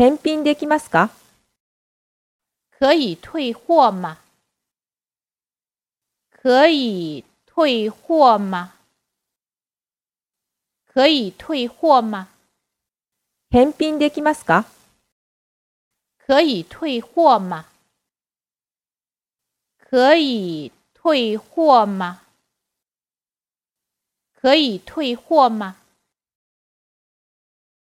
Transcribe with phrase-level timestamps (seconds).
[0.00, 1.10] 返品できますか？
[2.70, 4.16] 可以退货吗？
[6.30, 8.72] 可以退货吗？
[10.86, 12.28] 可以退货吗？
[13.50, 14.64] 返品できますか？
[16.16, 17.66] 可以退货吗？
[19.76, 22.22] 可以退货吗？
[24.40, 25.76] 可以退货吗？